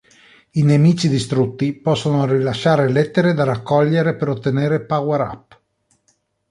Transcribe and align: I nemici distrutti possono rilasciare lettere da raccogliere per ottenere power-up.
I 0.53 0.63
nemici 0.63 1.07
distrutti 1.09 1.73
possono 1.75 2.25
rilasciare 2.25 2.89
lettere 2.89 3.35
da 3.35 3.43
raccogliere 3.43 4.15
per 4.15 4.29
ottenere 4.29 4.83
power-up. 4.83 5.61